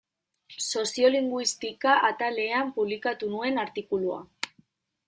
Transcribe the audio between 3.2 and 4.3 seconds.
nuen artikulua.